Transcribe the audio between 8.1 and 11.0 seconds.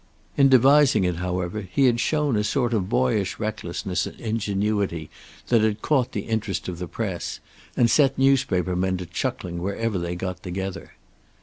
newspaper men to chuckling wherever they got together.